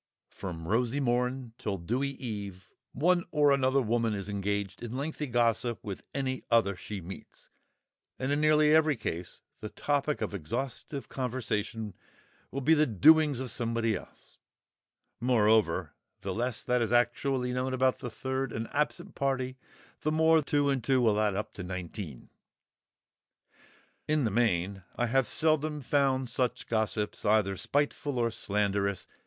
[0.31, 5.83] From rosy morn till dewy eve one or another woman is engaged in lengthy gossip
[5.83, 7.51] with any other she meets,
[8.17, 11.93] and in nearly every case the topic of exhaustive conversation
[12.49, 14.39] will be the doings of somebody else;
[15.19, 19.55] moreover, the less that is actually known about the third and absent party
[19.99, 22.31] the more two and two will add up to nineteen.
[24.07, 29.05] In the main, I have seldom found such gossips either spiteful or slanderous.